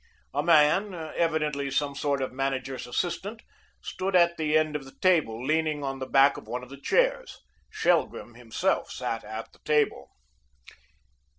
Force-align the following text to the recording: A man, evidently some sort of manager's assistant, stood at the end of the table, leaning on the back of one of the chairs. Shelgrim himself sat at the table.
A 0.33 0.41
man, 0.41 0.95
evidently 0.95 1.69
some 1.69 1.93
sort 1.93 2.23
of 2.23 2.33
manager's 2.33 2.87
assistant, 2.87 3.43
stood 3.83 4.15
at 4.15 4.35
the 4.35 4.57
end 4.57 4.75
of 4.75 4.83
the 4.83 4.95
table, 4.99 5.45
leaning 5.45 5.83
on 5.83 5.99
the 5.99 6.07
back 6.09 6.37
of 6.37 6.47
one 6.47 6.63
of 6.63 6.69
the 6.69 6.81
chairs. 6.81 7.37
Shelgrim 7.69 8.33
himself 8.35 8.89
sat 8.89 9.23
at 9.23 9.53
the 9.53 9.59
table. 9.59 10.09